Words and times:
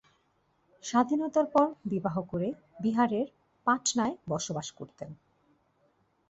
স্বাধীনতার 0.83 1.45
পর 1.45 1.67
বিবাহ 1.85 2.15
করে 2.21 2.47
বিহারের 2.81 3.27
পাটনায় 3.67 4.15
বসবাস 4.29 4.67
করতেন। 4.71 5.09